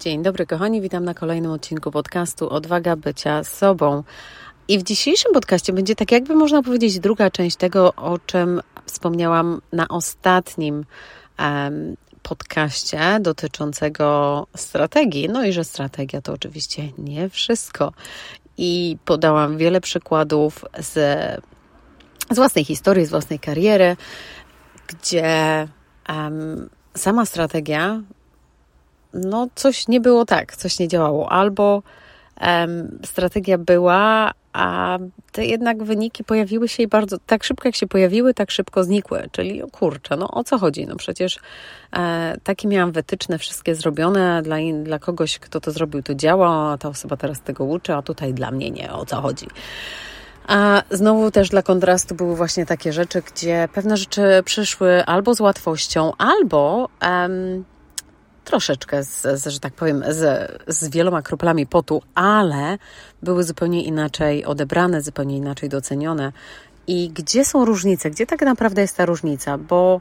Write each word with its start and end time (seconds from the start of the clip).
Dzień 0.00 0.22
dobry, 0.22 0.46
kochani, 0.46 0.80
witam 0.80 1.04
na 1.04 1.14
kolejnym 1.14 1.50
odcinku 1.50 1.90
podcastu 1.90 2.48
Odwaga 2.48 2.96
bycia 2.96 3.44
sobą. 3.44 4.02
I 4.68 4.78
w 4.78 4.82
dzisiejszym 4.82 5.32
podcaście 5.32 5.72
będzie 5.72 5.94
tak, 5.94 6.12
jakby 6.12 6.34
można 6.34 6.62
powiedzieć, 6.62 7.00
druga 7.00 7.30
część 7.30 7.56
tego, 7.56 7.94
o 7.94 8.18
czym 8.18 8.60
wspomniałam 8.86 9.60
na 9.72 9.88
ostatnim 9.88 10.84
um, 11.38 11.96
podcaście 12.22 13.00
dotyczącego 13.20 14.46
strategii. 14.56 15.28
No 15.28 15.44
i 15.44 15.52
że 15.52 15.64
strategia 15.64 16.22
to 16.22 16.32
oczywiście 16.32 16.82
nie 16.98 17.28
wszystko. 17.28 17.92
I 18.58 18.96
podałam 19.04 19.56
wiele 19.56 19.80
przykładów 19.80 20.64
z, 20.78 20.92
z 22.30 22.36
własnej 22.36 22.64
historii, 22.64 23.06
z 23.06 23.10
własnej 23.10 23.38
kariery, 23.38 23.96
gdzie 24.86 25.68
um, 26.08 26.68
sama 26.94 27.26
strategia 27.26 28.02
no 29.24 29.48
coś 29.54 29.88
nie 29.88 30.00
było 30.00 30.24
tak, 30.24 30.56
coś 30.56 30.78
nie 30.78 30.88
działało. 30.88 31.32
Albo 31.32 31.82
strategia 33.04 33.58
była, 33.58 34.32
a 34.52 34.98
te 35.32 35.46
jednak 35.46 35.82
wyniki 35.82 36.24
pojawiły 36.24 36.68
się 36.68 36.82
i 36.82 36.86
bardzo 36.86 37.16
tak 37.26 37.44
szybko 37.44 37.68
jak 37.68 37.76
się 37.76 37.86
pojawiły, 37.86 38.34
tak 38.34 38.50
szybko 38.50 38.84
znikły. 38.84 39.28
Czyli 39.32 39.62
o 39.62 39.68
kurczę, 39.68 40.16
no 40.16 40.30
o 40.30 40.44
co 40.44 40.58
chodzi? 40.58 40.86
No 40.86 40.96
przecież 40.96 41.38
e, 41.96 42.36
takie 42.44 42.68
miałam 42.68 42.92
wytyczne 42.92 43.38
wszystkie 43.38 43.74
zrobione 43.74 44.42
dla, 44.42 44.58
in, 44.58 44.84
dla 44.84 44.98
kogoś, 44.98 45.38
kto 45.38 45.60
to 45.60 45.70
zrobił, 45.70 46.02
to 46.02 46.14
działa, 46.14 46.72
a 46.72 46.78
ta 46.78 46.88
osoba 46.88 47.16
teraz 47.16 47.40
tego 47.40 47.64
uczy, 47.64 47.94
a 47.94 48.02
tutaj 48.02 48.34
dla 48.34 48.50
mnie 48.50 48.70
nie, 48.70 48.92
o 48.92 49.06
co 49.06 49.20
chodzi. 49.20 49.46
A 50.46 50.82
znowu 50.90 51.30
też 51.30 51.48
dla 51.48 51.62
kontrastu 51.62 52.14
były 52.14 52.36
właśnie 52.36 52.66
takie 52.66 52.92
rzeczy, 52.92 53.22
gdzie 53.22 53.68
pewne 53.72 53.96
rzeczy 53.96 54.22
przyszły 54.44 55.04
albo 55.04 55.34
z 55.34 55.40
łatwością, 55.40 56.12
albo 56.18 56.88
um, 57.02 57.64
troszeczkę, 58.46 59.04
z, 59.04 59.22
z, 59.22 59.46
że 59.46 59.60
tak 59.60 59.72
powiem, 59.72 60.04
z, 60.08 60.50
z 60.66 60.88
wieloma 60.88 61.22
kroplami 61.22 61.66
potu, 61.66 62.02
ale 62.14 62.78
były 63.22 63.44
zupełnie 63.44 63.84
inaczej 63.84 64.44
odebrane, 64.44 65.02
zupełnie 65.02 65.36
inaczej 65.36 65.68
docenione. 65.68 66.32
I 66.86 67.10
gdzie 67.10 67.44
są 67.44 67.64
różnice? 67.64 68.10
Gdzie 68.10 68.26
tak 68.26 68.40
naprawdę 68.40 68.82
jest 68.82 68.96
ta 68.96 69.06
różnica? 69.06 69.58
Bo 69.58 70.00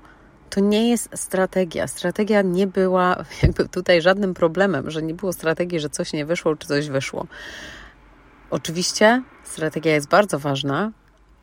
to 0.50 0.60
nie 0.60 0.90
jest 0.90 1.10
strategia. 1.16 1.88
Strategia 1.88 2.42
nie 2.42 2.68
była 2.68 3.16
jakby 3.44 3.70
tutaj 3.70 4.02
żadnym 4.02 4.34
problemem, 4.34 4.92
że 4.92 5.02
nie 5.02 5.14
było 5.14 5.34
strategii, 5.34 5.80
że 5.80 5.90
coś 5.90 6.14
nie 6.14 6.26
wyszło, 6.26 6.56
czy 6.56 6.68
coś 6.68 6.90
wyszło. 6.90 7.28
Oczywiście 8.50 9.24
strategia 9.44 9.94
jest 9.94 10.08
bardzo 10.08 10.40
ważna 10.40 10.92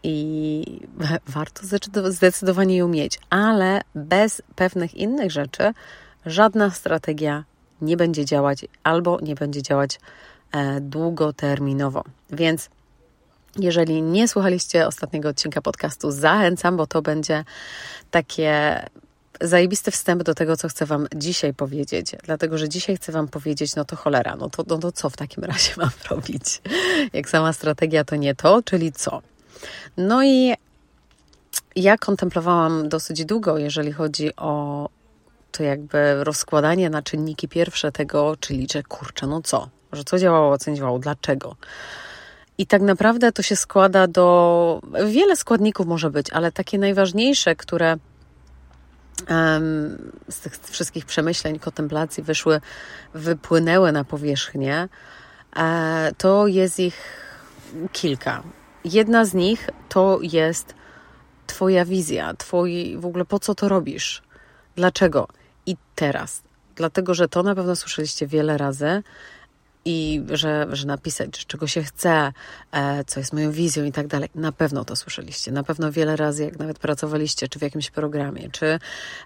i 0.02 0.64
warto 1.36 1.62
zdecydowanie 2.10 2.76
ją 2.76 2.88
mieć, 2.88 3.18
ale 3.30 3.80
bez 3.94 4.42
pewnych 4.56 4.94
innych 4.94 5.30
rzeczy 5.30 5.72
żadna 6.26 6.70
strategia 6.70 7.44
nie 7.82 7.96
będzie 7.96 8.24
działać 8.24 8.64
albo 8.82 9.18
nie 9.20 9.34
będzie 9.34 9.62
działać 9.62 10.00
e, 10.52 10.80
długoterminowo. 10.80 12.04
Więc 12.30 12.70
jeżeli 13.58 14.02
nie 14.02 14.28
słuchaliście 14.28 14.86
ostatniego 14.86 15.28
odcinka 15.28 15.62
podcastu, 15.62 16.10
zachęcam, 16.10 16.76
bo 16.76 16.86
to 16.86 17.02
będzie 17.02 17.44
takie 18.10 18.82
zajebisty 19.40 19.90
wstęp 19.90 20.22
do 20.22 20.34
tego, 20.34 20.56
co 20.56 20.68
chcę 20.68 20.86
Wam 20.86 21.06
dzisiaj 21.16 21.54
powiedzieć. 21.54 22.16
Dlatego, 22.24 22.58
że 22.58 22.68
dzisiaj 22.68 22.96
chcę 22.96 23.12
Wam 23.12 23.28
powiedzieć, 23.28 23.76
no 23.76 23.84
to 23.84 23.96
cholera, 23.96 24.36
no 24.36 24.50
to, 24.50 24.64
no 24.68 24.78
to 24.78 24.92
co 24.92 25.10
w 25.10 25.16
takim 25.16 25.44
razie 25.44 25.72
mam 25.82 25.90
robić? 26.10 26.62
Jak 27.12 27.30
sama 27.30 27.52
strategia 27.52 28.04
to 28.04 28.16
nie 28.16 28.34
to, 28.34 28.62
czyli 28.62 28.92
co? 28.92 29.22
No 29.96 30.24
i 30.24 30.54
ja 31.76 31.98
kontemplowałam 31.98 32.88
dosyć 32.88 33.24
długo, 33.24 33.58
jeżeli 33.58 33.92
chodzi 33.92 34.36
o 34.36 34.88
to 35.52 35.62
jakby 35.62 36.24
rozkładanie 36.24 36.90
na 36.90 37.02
czynniki 37.02 37.48
pierwsze 37.48 37.92
tego, 37.92 38.36
czyli 38.40 38.66
że 38.72 38.82
kurczę, 38.82 39.26
no 39.26 39.40
co? 39.42 39.68
Że 39.92 40.04
co 40.04 40.18
działało, 40.18 40.58
co 40.58 40.70
nie 40.70 40.76
działało, 40.76 40.98
dlaczego? 40.98 41.56
I 42.58 42.66
tak 42.66 42.82
naprawdę 42.82 43.32
to 43.32 43.42
się 43.42 43.56
składa 43.56 44.06
do. 44.06 44.80
Wiele 45.06 45.36
składników 45.36 45.86
może 45.86 46.10
być, 46.10 46.30
ale 46.30 46.52
takie 46.52 46.78
najważniejsze, 46.78 47.56
które 47.56 47.96
um, 49.28 50.12
z 50.28 50.40
tych 50.40 50.58
wszystkich 50.58 51.06
przemyśleń, 51.06 51.58
kontemplacji 51.58 52.22
wyszły, 52.22 52.60
wypłynęły 53.14 53.92
na 53.92 54.04
powierzchnię, 54.04 54.88
e, 55.56 56.12
to 56.18 56.46
jest 56.46 56.80
ich 56.80 56.96
kilka. 57.92 58.42
Jedna 58.84 59.24
z 59.24 59.34
nich 59.34 59.70
to 59.88 60.18
jest 60.22 60.74
Twoja 61.46 61.84
wizja, 61.84 62.34
Twój 62.34 62.96
w 62.96 63.06
ogóle 63.06 63.24
po 63.24 63.38
co 63.38 63.54
to 63.54 63.68
robisz? 63.68 64.22
Dlaczego? 64.76 65.28
I 65.66 65.76
teraz. 65.94 66.42
Dlatego, 66.76 67.14
że 67.14 67.28
to 67.28 67.42
na 67.42 67.54
pewno 67.54 67.76
słyszeliście 67.76 68.26
wiele 68.26 68.58
razy 68.58 69.02
i 69.84 70.22
że, 70.30 70.66
że 70.72 70.86
napisać, 70.86 71.46
czego 71.46 71.66
się 71.66 71.82
chce, 71.82 72.32
e, 72.72 73.04
co 73.04 73.20
jest 73.20 73.32
moją 73.32 73.52
wizją 73.52 73.84
i 73.84 73.92
tak 73.92 74.06
dalej. 74.06 74.28
Na 74.34 74.52
pewno 74.52 74.84
to 74.84 74.96
słyszeliście. 74.96 75.52
Na 75.52 75.62
pewno 75.62 75.92
wiele 75.92 76.16
razy, 76.16 76.44
jak 76.44 76.58
nawet 76.58 76.78
pracowaliście, 76.78 77.48
czy 77.48 77.58
w 77.58 77.62
jakimś 77.62 77.90
programie, 77.90 78.50
czy 78.50 78.78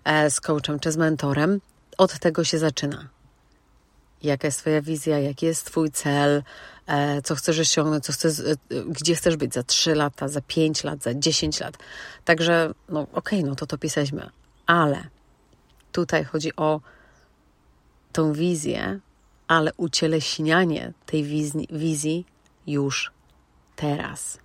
e, 0.05 0.31
z 0.31 0.41
coachem, 0.41 0.81
czy 0.81 0.93
z 0.93 0.97
mentorem, 0.97 1.61
od 1.99 2.19
tego 2.19 2.45
się 2.45 2.59
zaczyna. 2.59 3.09
Jaka 4.23 4.49
jest 4.49 4.61
Twoja 4.61 4.83
wizja, 4.83 5.19
jaki 5.19 5.47
jest 5.47 5.67
Twój 5.67 5.91
cel, 5.91 6.43
e, 6.87 7.23
co 7.23 7.35
chcesz 7.35 7.59
osiągnąć, 7.59 8.05
co 8.05 8.13
chcesz, 8.13 8.33
gdzie 8.89 9.15
chcesz 9.15 9.37
być 9.37 9.55
za 9.55 9.63
3 9.63 9.95
lata, 9.95 10.29
za 10.29 10.41
5 10.41 10.85
lat, 10.85 11.03
za 11.03 11.15
10 11.15 11.61
lat. 11.61 11.77
Także, 12.25 12.73
no 12.89 13.01
okej, 13.01 13.13
okay, 13.13 13.43
no 13.43 13.55
to 13.55 13.67
to 13.67 13.79
pisaliśmy. 13.79 14.31
Ale 14.67 15.16
Tutaj 15.97 16.25
chodzi 16.25 16.57
o 16.57 16.81
tą 18.12 18.33
wizję, 18.33 19.01
ale 19.49 19.73
ucieleśnianie 19.77 20.93
tej 21.07 21.25
wizji, 21.25 21.69
wizji 21.73 22.27
już 22.67 23.12
teraz. 23.77 24.39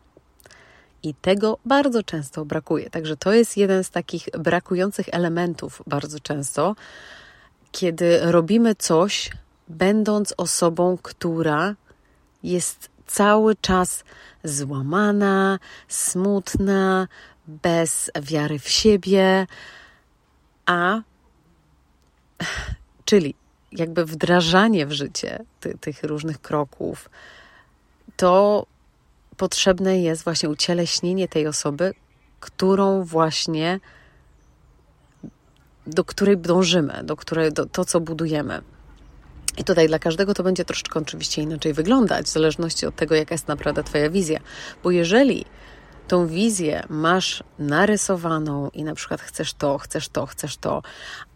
I 1.04 1.14
tego 1.14 1.58
bardzo 1.66 2.04
często 2.04 2.46
brakuje. 2.46 2.90
Także 2.90 3.18
to 3.18 3.34
jest 3.34 3.58
jeden 3.58 3.84
z 3.84 3.90
takich 3.90 4.30
brakujących 4.40 5.06
elementów 5.12 5.82
bardzo 5.88 6.20
często, 6.20 6.76
kiedy 7.72 8.20
robimy 8.32 8.76
coś, 8.76 9.32
będąc 9.68 10.34
osobą, 10.38 10.98
która 11.02 11.76
jest 12.44 12.90
cały 13.08 13.56
czas 13.56 14.04
złamana, 14.44 15.60
smutna, 15.88 17.08
bez 17.48 18.12
wiary 18.22 18.60
w 18.60 18.70
siebie, 18.70 19.48
a 20.66 21.02
Czyli 23.06 23.36
jakby 23.72 24.06
wdrażanie 24.06 24.86
w 24.86 24.92
życie 24.92 25.40
ty, 25.60 25.78
tych 25.82 26.04
różnych 26.04 26.42
kroków, 26.42 27.10
to 28.18 28.66
potrzebne 29.38 30.02
jest 30.02 30.24
właśnie 30.24 30.50
ucieleśnienie 30.50 31.28
tej 31.28 31.48
osoby, 31.48 31.94
którą 32.40 33.04
właśnie 33.04 33.80
do 35.88 36.04
której 36.04 36.38
dążymy, 36.38 37.04
do 37.04 37.16
której, 37.16 37.54
do, 37.54 37.66
to, 37.66 37.86
co 37.86 38.00
budujemy. 38.00 38.62
I 39.58 39.64
tutaj 39.64 39.88
dla 39.88 40.00
każdego 40.00 40.34
to 40.34 40.44
będzie 40.44 40.66
troszeczkę 40.66 41.00
oczywiście 41.00 41.42
inaczej 41.42 41.74
wyglądać, 41.74 42.26
w 42.26 42.30
zależności 42.30 42.86
od 42.86 42.96
tego, 42.96 43.16
jaka 43.16 43.34
jest 43.34 43.48
naprawdę 43.48 43.84
Twoja 43.84 44.10
wizja. 44.10 44.40
Bo 44.84 44.92
jeżeli 44.92 45.46
tą 46.12 46.28
wizję 46.28 46.84
masz 46.90 47.44
narysowaną 47.60 48.70
i 48.70 48.84
na 48.84 48.96
przykład 48.96 49.22
chcesz 49.22 49.54
to, 49.54 49.78
chcesz 49.78 50.10
to, 50.10 50.26
chcesz 50.26 50.58
to, 50.58 50.84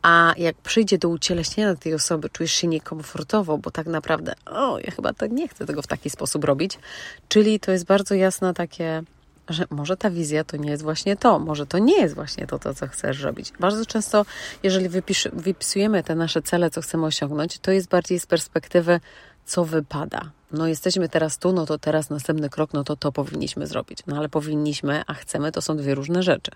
a 0.02 0.34
jak 0.38 0.56
przyjdzie 0.56 0.98
do 0.98 1.10
ucieleśnienia 1.10 1.76
tej 1.76 1.94
osoby, 1.94 2.30
czujesz 2.30 2.52
się 2.52 2.68
niekomfortowo, 2.68 3.58
bo 3.58 3.72
tak 3.72 3.88
naprawdę, 3.88 4.34
o, 4.46 4.80
ja 4.80 4.92
chyba 4.92 5.14
tak 5.14 5.32
nie 5.32 5.48
chcę 5.48 5.66
tego 5.66 5.82
w 5.82 5.88
taki 5.88 6.10
sposób 6.10 6.44
robić, 6.44 6.80
czyli 7.28 7.60
to 7.60 7.72
jest 7.72 7.86
bardzo 7.86 8.16
jasne 8.16 8.54
takie, 8.54 9.04
że 9.50 9.66
może 9.70 9.98
ta 9.98 10.10
wizja 10.10 10.44
to 10.44 10.58
nie 10.58 10.70
jest 10.70 10.84
właśnie 10.84 11.18
to, 11.18 11.40
może 11.40 11.66
to 11.66 11.80
nie 11.80 12.02
jest 12.02 12.16
właśnie 12.16 12.48
to, 12.48 12.60
to 12.60 12.74
co 12.74 12.88
chcesz 12.88 13.22
robić. 13.22 13.54
Bardzo 13.60 13.86
często, 13.86 14.26
jeżeli 14.64 14.90
wypisujemy 15.34 16.04
te 16.04 16.16
nasze 16.16 16.42
cele, 16.42 16.70
co 16.70 16.82
chcemy 16.82 17.06
osiągnąć, 17.06 17.60
to 17.60 17.72
jest 17.72 17.90
bardziej 17.90 18.20
z 18.20 18.26
perspektywy, 18.26 19.00
co 19.46 19.66
wypada. 19.66 20.32
No 20.52 20.68
jesteśmy 20.68 21.10
teraz 21.10 21.38
tu, 21.38 21.54
no 21.54 21.66
to 21.66 21.78
teraz 21.78 22.10
następny 22.10 22.50
krok, 22.50 22.74
no 22.74 22.84
to 22.84 22.96
to 22.96 23.12
powinniśmy 23.12 23.68
zrobić. 23.68 24.00
No 24.08 24.18
ale 24.18 24.30
powinniśmy, 24.30 25.04
a 25.08 25.14
chcemy, 25.14 25.52
to 25.52 25.62
są 25.62 25.78
dwie 25.78 25.96
różne 25.96 26.24
rzeczy. 26.24 26.52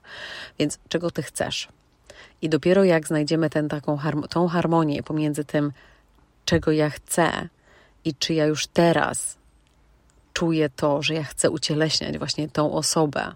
Więc 0.59 0.79
czego 0.89 1.11
ty 1.11 1.23
chcesz? 1.23 1.67
I 2.41 2.49
dopiero 2.49 2.83
jak 2.83 3.07
znajdziemy 3.07 3.49
ten, 3.49 3.69
taką, 3.69 3.97
tą 4.29 4.47
harmonię 4.47 5.03
pomiędzy 5.03 5.45
tym, 5.45 5.71
czego 6.45 6.71
ja 6.71 6.89
chcę 6.89 7.49
i 8.05 8.15
czy 8.15 8.33
ja 8.33 8.45
już 8.45 8.67
teraz 8.67 9.37
czuję 10.33 10.69
to, 10.69 11.01
że 11.01 11.13
ja 11.13 11.23
chcę 11.23 11.49
ucieleśniać 11.49 12.17
właśnie 12.17 12.49
tą 12.49 12.73
osobę, 12.73 13.35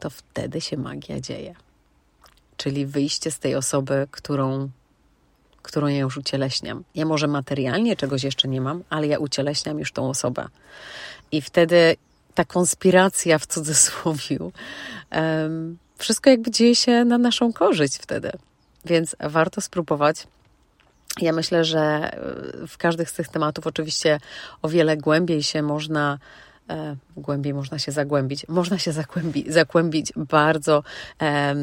to 0.00 0.10
wtedy 0.10 0.60
się 0.60 0.76
magia 0.76 1.20
dzieje. 1.20 1.54
Czyli 2.56 2.86
wyjście 2.86 3.30
z 3.30 3.38
tej 3.38 3.54
osoby, 3.54 4.08
którą 4.10 4.70
którą 5.66 5.86
ja 5.86 5.98
już 5.98 6.16
ucieleśniam. 6.16 6.84
Ja 6.94 7.04
może 7.04 7.26
materialnie 7.26 7.96
czegoś 7.96 8.22
jeszcze 8.22 8.48
nie 8.48 8.60
mam, 8.60 8.82
ale 8.90 9.06
ja 9.06 9.18
ucieleśniam 9.18 9.78
już 9.78 9.92
tą 9.92 10.08
osobę. 10.08 10.48
I 11.32 11.42
wtedy 11.42 11.96
ta 12.34 12.44
konspiracja 12.44 13.38
w 13.38 13.46
cudzysłowie, 13.46 14.38
um, 15.12 15.78
wszystko 15.98 16.30
jakby 16.30 16.50
dzieje 16.50 16.74
się 16.74 17.04
na 17.04 17.18
naszą 17.18 17.52
korzyść 17.52 17.96
wtedy. 17.96 18.30
Więc 18.84 19.16
warto 19.20 19.60
spróbować 19.60 20.26
Ja 21.20 21.32
myślę, 21.32 21.64
że 21.64 22.10
w 22.68 22.76
każdych 22.76 23.10
z 23.10 23.12
tych 23.12 23.28
tematów 23.28 23.66
oczywiście 23.66 24.20
o 24.62 24.68
wiele 24.68 24.96
głębiej 24.96 25.42
się 25.42 25.62
można 25.62 26.18
e, 26.70 26.96
głębiej 27.16 27.54
można 27.54 27.78
się 27.78 27.92
zagłębić. 27.92 28.48
Można 28.48 28.78
się 28.78 28.92
zagłębi, 28.92 29.44
zagłębić 29.48 30.12
bardzo 30.16 30.82
e, 31.22 31.54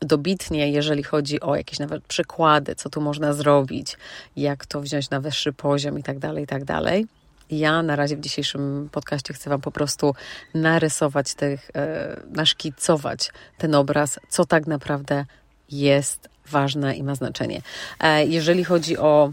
dobitnie, 0.00 0.70
jeżeli 0.70 1.02
chodzi 1.02 1.40
o 1.40 1.56
jakieś 1.56 1.78
nawet 1.78 2.04
przykłady, 2.04 2.74
co 2.74 2.90
tu 2.90 3.00
można 3.00 3.32
zrobić, 3.32 3.96
jak 4.36 4.66
to 4.66 4.80
wziąć 4.80 5.10
na 5.10 5.20
wyższy 5.20 5.52
poziom 5.52 5.98
i 5.98 6.02
tak 6.02 6.18
dalej, 6.18 6.44
i 6.44 6.46
tak 6.46 6.64
dalej. 6.64 7.06
Ja 7.50 7.82
na 7.82 7.96
razie 7.96 8.16
w 8.16 8.20
dzisiejszym 8.20 8.88
podcaście 8.92 9.34
chcę 9.34 9.50
Wam 9.50 9.60
po 9.60 9.70
prostu 9.70 10.14
narysować 10.54 11.34
tych, 11.34 11.70
e, 11.74 12.20
naszkicować 12.30 13.30
ten 13.58 13.74
obraz, 13.74 14.20
co 14.28 14.44
tak 14.44 14.66
naprawdę 14.66 15.24
jest 15.70 16.28
ważne 16.46 16.96
i 16.96 17.02
ma 17.02 17.14
znaczenie. 17.14 17.62
E, 18.00 18.26
jeżeli 18.26 18.64
chodzi 18.64 18.98
o 18.98 19.32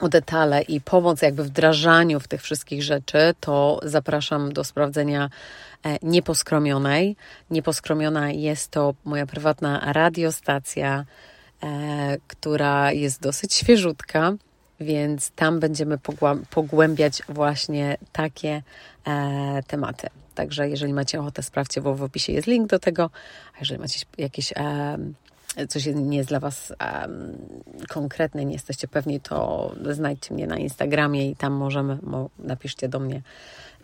o 0.00 0.08
detale 0.08 0.62
i 0.62 0.80
pomoc 0.80 1.22
jakby 1.22 1.44
wdrażaniu 1.44 2.20
w 2.20 2.28
tych 2.28 2.42
wszystkich 2.42 2.82
rzeczy, 2.82 3.34
to 3.40 3.80
zapraszam 3.82 4.52
do 4.52 4.64
sprawdzenia 4.64 5.30
e, 5.84 5.98
Nieposkromionej. 6.02 7.16
Nieposkromiona 7.50 8.30
jest 8.30 8.70
to 8.70 8.94
moja 9.04 9.26
prywatna 9.26 9.92
radiostacja, 9.92 11.04
która 12.28 12.92
jest 12.92 13.20
dosyć 13.20 13.54
świeżutka 13.54 14.32
więc 14.80 15.30
tam 15.30 15.60
będziemy 15.60 15.98
pogłębiać 16.50 17.22
właśnie 17.28 17.96
takie 18.12 18.62
e, 19.06 19.62
tematy. 19.66 20.08
Także 20.34 20.68
jeżeli 20.68 20.92
macie 20.92 21.20
ochotę, 21.20 21.42
sprawdźcie, 21.42 21.80
bo 21.80 21.94
w 21.94 22.02
opisie 22.02 22.32
jest 22.32 22.46
link 22.46 22.68
do 22.68 22.78
tego. 22.78 23.10
A 23.54 23.58
jeżeli 23.58 23.80
macie 23.80 24.00
jakieś 24.18 24.52
e, 24.52 24.98
coś 25.68 25.86
nie 25.86 26.16
jest 26.16 26.28
dla 26.28 26.40
Was 26.40 26.72
e, 26.82 27.08
konkretne, 27.88 28.44
nie 28.44 28.52
jesteście 28.52 28.88
pewni, 28.88 29.20
to 29.20 29.72
znajdźcie 29.90 30.34
mnie 30.34 30.46
na 30.46 30.56
Instagramie 30.56 31.30
i 31.30 31.36
tam 31.36 31.52
możemy, 31.52 31.98
mo, 32.02 32.30
napiszcie 32.38 32.88
do 32.88 33.00
mnie 33.00 33.22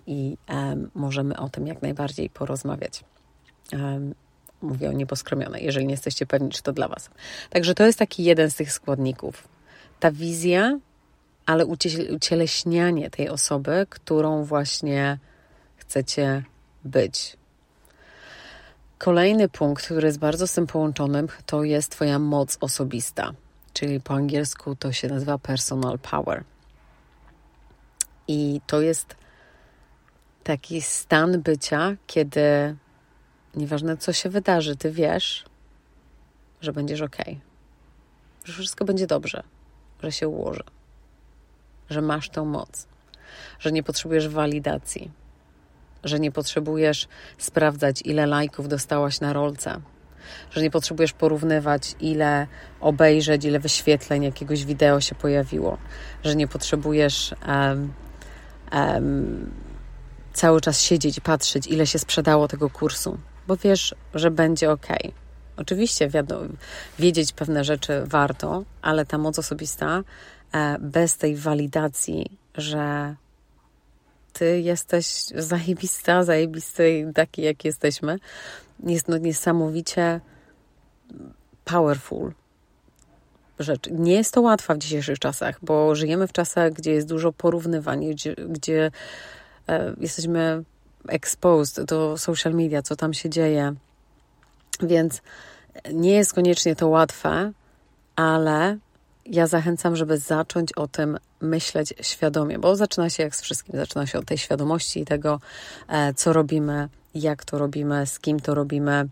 i 0.07 0.37
e, 0.51 0.77
możemy 0.95 1.37
o 1.37 1.49
tym 1.49 1.67
jak 1.67 1.83
najbardziej 1.83 2.31
porozmawiać. 2.31 3.05
E, 3.73 4.01
mówię 4.63 4.89
o 4.89 4.93
nieposkromionej, 4.93 5.65
jeżeli 5.65 5.87
nie 5.87 5.93
jesteście 5.93 6.27
pewni, 6.27 6.51
czy 6.51 6.63
to 6.63 6.73
dla 6.73 6.89
Was. 6.89 7.11
Także 7.51 7.75
to 7.75 7.87
jest 7.87 7.99
taki 7.99 8.25
jeden 8.25 8.51
z 8.51 8.55
tych 8.55 8.73
składników 8.73 9.49
ta 10.01 10.13
wizja, 10.13 10.79
ale 11.47 11.67
ucieleśnianie 12.15 13.11
tej 13.11 13.29
osoby, 13.29 13.87
którą 13.91 14.45
właśnie 14.45 15.19
chcecie 15.77 16.45
być. 16.85 17.40
Kolejny 19.01 19.49
punkt, 19.49 19.85
który 19.85 20.07
jest 20.07 20.19
bardzo 20.19 20.47
z 20.47 20.53
tym 20.53 20.67
połączony, 20.67 21.25
to 21.47 21.65
jest 21.65 21.91
Twoja 21.91 22.19
moc 22.19 22.59
osobista, 22.61 23.33
czyli 23.73 24.01
po 24.01 24.15
angielsku 24.15 24.77
to 24.77 24.93
się 24.93 25.09
nazywa 25.09 25.39
personal 25.39 25.99
power. 25.99 26.45
I 28.29 28.61
to 28.67 28.81
jest 28.81 29.17
taki 30.45 30.83
stan 30.83 31.43
bycia, 31.43 31.97
kiedy 32.07 32.77
nieważne 33.55 33.97
co 33.97 34.13
się 34.13 34.29
wydarzy, 34.29 34.77
ty 34.77 34.91
wiesz, 34.91 35.45
że 36.61 36.73
będziesz 36.73 37.01
ok, 37.01 37.17
że 38.45 38.53
wszystko 38.53 38.85
będzie 38.85 39.07
dobrze, 39.07 39.43
że 40.03 40.13
się 40.13 40.29
ułoży, 40.29 40.65
że 41.91 42.03
masz 42.03 42.31
tą 42.31 42.45
moc, 42.45 42.87
że 43.59 43.73
nie 43.73 43.83
potrzebujesz 43.83 44.29
walidacji, 44.29 45.11
że 46.05 46.21
nie 46.21 46.33
potrzebujesz 46.33 47.09
sprawdzać, 47.39 48.03
ile 48.05 48.27
lajków 48.27 48.69
dostałaś 48.69 49.21
na 49.21 49.33
rolce, 49.33 49.81
że 50.51 50.63
nie 50.63 50.71
potrzebujesz 50.71 51.13
porównywać, 51.13 51.95
ile 52.01 52.47
obejrzeć, 52.81 53.45
ile 53.45 53.59
wyświetleń 53.59 54.23
jakiegoś 54.23 54.65
wideo 54.65 55.01
się 55.01 55.15
pojawiło, 55.15 55.79
że 56.25 56.37
nie 56.37 56.49
potrzebujesz 56.49 57.35
um, 57.49 57.93
um, 58.73 59.51
cały 60.33 60.61
czas 60.61 60.81
siedzieć 60.81 61.19
i 61.19 61.21
patrzeć, 61.21 61.67
ile 61.67 61.87
się 61.87 61.99
sprzedało 61.99 62.49
tego 62.49 62.71
kursu, 62.71 63.19
bo 63.47 63.57
wiesz, 63.57 63.95
że 64.15 64.31
będzie 64.31 64.71
ok. 64.71 64.87
Oczywiście 65.57 66.09
wiadomo, 66.09 66.47
wiedzieć 66.99 67.33
pewne 67.33 67.65
rzeczy 67.65 68.03
warto, 68.07 68.65
ale 68.83 69.07
ta 69.07 69.19
moc 69.19 69.39
osobista 69.39 70.03
e, 70.53 70.77
bez 70.79 71.17
tej 71.17 71.37
walidacji, 71.37 72.39
że 72.55 73.15
ty 74.33 74.61
jesteś 74.61 75.07
zajebista, 75.35 76.25
zajebisty 76.25 77.13
taki, 77.15 77.43
jak 77.43 77.65
jesteśmy, 77.65 78.19
jest 78.87 79.09
no 79.09 79.19
niesamowicie 79.19 80.21
powerful 81.65 82.33
rzecz. 83.59 83.91
Nie 83.91 84.15
jest 84.15 84.35
to 84.35 84.41
łatwa 84.41 84.75
w 84.75 84.79
dzisiejszych 84.79 85.19
czasach, 85.19 85.59
bo 85.63 85.95
żyjemy 85.95 86.27
w 86.27 86.33
czasach, 86.33 86.73
gdzie 86.73 86.93
jest 86.93 87.09
dużo 87.09 87.33
porównywań, 87.33 88.11
gdzie, 88.11 88.35
gdzie 88.35 88.91
e, 89.69 89.95
jesteśmy 90.01 90.65
exposed 91.09 91.85
do 91.85 92.19
social 92.19 92.55
media, 92.55 92.83
co 92.83 92.97
tam 92.97 93.15
się 93.15 93.31
dzieje. 93.31 93.75
Więc 94.83 95.23
nie 95.93 96.13
jest 96.13 96.35
koniecznie 96.35 96.77
to 96.77 96.89
łatwe, 96.89 97.53
ale 98.17 98.79
ja 99.27 99.47
zachęcam, 99.47 99.97
żeby 99.97 100.19
zacząć 100.19 100.73
o 100.73 100.89
tym 100.89 101.19
myśleć 101.41 101.95
świadomie, 102.01 102.59
bo 102.59 102.77
zaczyna 102.77 103.11
się 103.11 103.23
jak 103.23 103.37
z 103.37 103.43
wszystkim, 103.43 103.77
zaczyna 103.77 104.07
się 104.07 104.19
od 104.19 104.25
tej 104.25 104.39
świadomości 104.39 105.01
i 105.01 105.05
tego, 105.05 105.41
e, 105.89 106.15
co 106.15 106.33
robimy, 106.33 106.89
jak 107.15 107.45
to 107.45 107.59
robimy, 107.59 108.07
z 108.07 108.21
kim 108.21 108.41
to 108.41 108.55
robimy. 108.55 109.09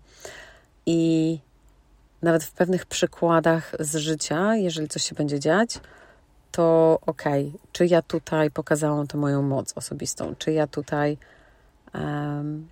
I 0.86 1.38
nawet 2.22 2.44
w 2.44 2.52
pewnych 2.52 2.86
przykładach 2.86 3.72
z 3.80 3.96
życia, 3.96 4.56
jeżeli 4.56 4.88
coś 4.88 5.04
się 5.04 5.14
będzie 5.14 5.40
dziać, 5.40 5.80
to 6.52 6.98
okej, 7.06 7.46
okay, 7.46 7.60
czy 7.72 7.86
ja 7.86 8.02
tutaj 8.02 8.50
pokazałam 8.50 9.06
tę 9.06 9.18
moją 9.18 9.42
moc 9.42 9.72
osobistą, 9.76 10.34
czy 10.38 10.52
ja 10.52 10.66
tutaj 10.66 11.18
um, 11.94 12.68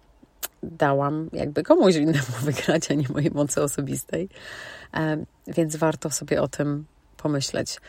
dałam 0.63 1.31
jakby 1.33 1.63
komuś 1.63 1.95
innemu 1.95 2.33
wygrać, 2.43 2.91
a 2.91 2.95
nie 2.95 3.09
mojej 3.09 3.31
mocy 3.31 3.63
osobistej. 3.63 4.29
Więc 5.47 5.77
warto 5.77 6.11
sobie 6.11 6.43
o 6.43 6.49
tym 6.49 6.85
pomyśleć. 7.17 7.81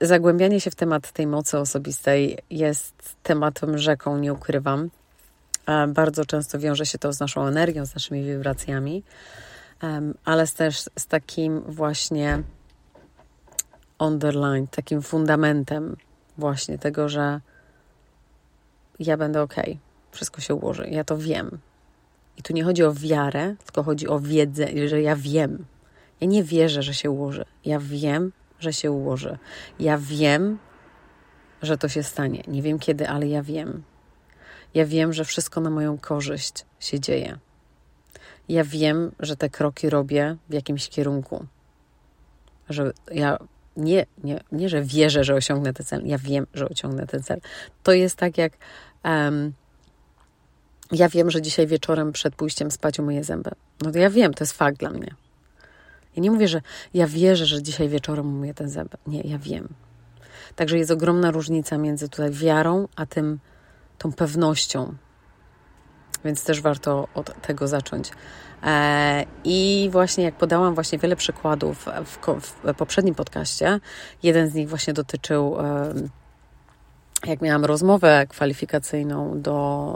Zagłębianie 0.00 0.60
się 0.60 0.70
w 0.70 0.74
temat 0.74 1.12
tej 1.12 1.26
mocy 1.26 1.58
osobistej 1.58 2.38
jest 2.50 2.94
tematem 3.22 3.78
rzeką, 3.78 4.18
nie 4.18 4.32
ukrywam. 4.32 4.90
Bardzo 5.88 6.24
często 6.24 6.58
wiąże 6.58 6.86
się 6.86 6.98
to 6.98 7.12
z 7.12 7.20
naszą 7.20 7.46
energią, 7.46 7.86
z 7.86 7.94
naszymi 7.94 8.24
wibracjami, 8.24 9.02
ale 10.24 10.46
też 10.46 10.80
z 10.98 11.06
takim 11.06 11.60
właśnie 11.60 12.42
underline, 13.98 14.66
takim 14.66 15.02
fundamentem 15.02 15.96
właśnie 16.38 16.78
tego, 16.78 17.08
że 17.08 17.40
ja 18.98 19.16
będę 19.16 19.42
ok, 19.42 19.54
wszystko 20.10 20.40
się 20.40 20.54
ułoży. 20.54 20.88
Ja 20.90 21.04
to 21.04 21.18
wiem. 21.18 21.58
I 22.36 22.42
tu 22.42 22.52
nie 22.52 22.64
chodzi 22.64 22.84
o 22.84 22.92
wiarę, 22.92 23.54
tylko 23.64 23.82
chodzi 23.82 24.08
o 24.08 24.20
wiedzę, 24.20 24.66
że 24.88 25.02
ja 25.02 25.16
wiem. 25.16 25.64
Ja 26.20 26.26
nie 26.26 26.44
wierzę, 26.44 26.82
że 26.82 26.94
się 26.94 27.10
ułoży. 27.10 27.44
Ja 27.64 27.78
wiem, 27.80 28.32
że 28.58 28.72
się 28.72 28.90
ułoży. 28.90 29.38
Ja 29.78 29.98
wiem, 29.98 30.58
że 31.62 31.78
to 31.78 31.88
się 31.88 32.02
stanie. 32.02 32.42
Nie 32.48 32.62
wiem 32.62 32.78
kiedy, 32.78 33.08
ale 33.08 33.28
ja 33.28 33.42
wiem. 33.42 33.82
Ja 34.74 34.86
wiem, 34.86 35.12
że 35.12 35.24
wszystko 35.24 35.60
na 35.60 35.70
moją 35.70 35.98
korzyść 35.98 36.64
się 36.80 37.00
dzieje. 37.00 37.38
Ja 38.48 38.64
wiem, 38.64 39.12
że 39.20 39.36
te 39.36 39.50
kroki 39.50 39.90
robię 39.90 40.36
w 40.48 40.54
jakimś 40.54 40.88
kierunku. 40.88 41.46
Że 42.68 42.92
ja 43.10 43.38
nie, 43.76 44.06
nie, 44.24 44.40
nie 44.52 44.68
że 44.68 44.82
wierzę, 44.82 45.24
że 45.24 45.34
osiągnę 45.34 45.72
ten 45.72 45.86
cel, 45.86 46.06
ja 46.06 46.18
wiem, 46.18 46.46
że 46.54 46.68
osiągnę 46.68 47.06
ten 47.06 47.22
cel. 47.22 47.40
To 47.82 47.92
jest 47.92 48.16
tak 48.16 48.38
jak 48.38 48.52
um, 49.04 49.52
ja 50.92 51.08
wiem, 51.08 51.30
że 51.30 51.42
dzisiaj 51.42 51.66
wieczorem 51.66 52.12
przed 52.12 52.34
pójściem 52.34 52.70
spać 52.70 52.98
umyję 52.98 53.24
zęby. 53.24 53.50
No 53.82 53.90
to 53.92 53.98
ja 53.98 54.10
wiem, 54.10 54.34
to 54.34 54.44
jest 54.44 54.52
fakt 54.52 54.78
dla 54.78 54.90
mnie. 54.90 55.14
Ja 56.16 56.22
nie 56.22 56.30
mówię, 56.30 56.48
że 56.48 56.60
ja 56.94 57.06
wierzę, 57.06 57.46
że 57.46 57.62
dzisiaj 57.62 57.88
wieczorem 57.88 58.26
umyję 58.26 58.54
ten 58.54 58.68
zęby. 58.68 58.96
Nie, 59.06 59.20
ja 59.20 59.38
wiem. 59.38 59.68
Także 60.56 60.78
jest 60.78 60.90
ogromna 60.90 61.30
różnica 61.30 61.78
między 61.78 62.08
tutaj 62.08 62.30
wiarą, 62.30 62.88
a 62.96 63.06
tym, 63.06 63.38
tą 63.98 64.12
pewnością. 64.12 64.94
Więc 66.24 66.44
też 66.44 66.60
warto 66.60 67.08
od 67.14 67.42
tego 67.42 67.68
zacząć. 67.68 68.10
E, 68.62 69.24
I 69.44 69.88
właśnie 69.92 70.24
jak 70.24 70.34
podałam 70.34 70.74
właśnie 70.74 70.98
wiele 70.98 71.16
przykładów 71.16 71.86
w, 72.04 72.18
w 72.42 72.74
poprzednim 72.74 73.14
podcaście, 73.14 73.80
jeden 74.22 74.50
z 74.50 74.54
nich 74.54 74.68
właśnie 74.68 74.92
dotyczył, 74.92 75.56
jak 77.26 77.40
miałam 77.40 77.64
rozmowę 77.64 78.26
kwalifikacyjną 78.28 79.42
do 79.42 79.94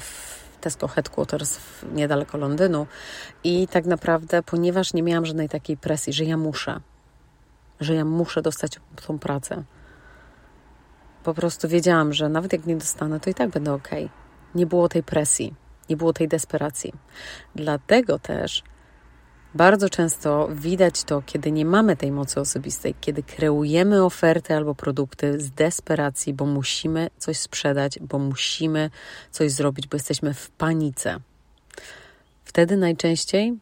w 0.00 0.40
Tesco 0.60 0.88
Headquarters 0.88 1.58
niedaleko 1.92 2.38
Londynu 2.38 2.86
i 3.44 3.68
tak 3.68 3.86
naprawdę, 3.86 4.42
ponieważ 4.42 4.94
nie 4.94 5.02
miałam 5.02 5.26
żadnej 5.26 5.48
takiej 5.48 5.76
presji, 5.76 6.12
że 6.12 6.24
ja 6.24 6.36
muszę, 6.36 6.80
że 7.80 7.94
ja 7.94 8.04
muszę 8.04 8.42
dostać 8.42 8.80
tą 9.06 9.18
pracę, 9.18 9.64
po 11.24 11.34
prostu 11.34 11.68
wiedziałam, 11.68 12.12
że 12.12 12.28
nawet 12.28 12.52
jak 12.52 12.66
nie 12.66 12.76
dostanę, 12.76 13.20
to 13.20 13.30
i 13.30 13.34
tak 13.34 13.50
będę 13.50 13.72
ok. 13.72 13.88
Nie 14.54 14.66
było 14.66 14.88
tej 14.88 15.02
presji, 15.02 15.54
nie 15.90 15.96
było 15.96 16.12
tej 16.12 16.28
desperacji. 16.28 16.92
Dlatego 17.54 18.18
też 18.18 18.62
Bardzo 19.54 19.88
często 19.88 20.48
widać 20.52 21.04
to, 21.04 21.22
kiedy 21.26 21.52
nie 21.52 21.64
mamy 21.64 21.96
tej 21.96 22.12
mocy 22.12 22.40
osobistej, 22.40 22.94
kiedy 23.00 23.22
kreujemy 23.22 24.04
oferty 24.04 24.54
albo 24.54 24.74
produkty 24.74 25.40
z 25.40 25.50
desperacji, 25.50 26.34
bo 26.34 26.46
musimy 26.46 27.10
coś 27.18 27.38
sprzedać, 27.38 27.98
bo 27.98 28.18
musimy 28.18 28.90
coś 29.30 29.52
zrobić, 29.52 29.86
bo 29.86 29.96
jesteśmy 29.96 30.34
w 30.34 30.50
panice. 30.50 31.16
Wtedy 32.44 32.76
najczęściej 32.76 33.58